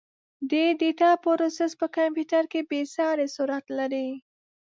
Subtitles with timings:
[0.51, 4.09] د ډیټا پروسس په کمپیوټر کې بېساري سرعت لري.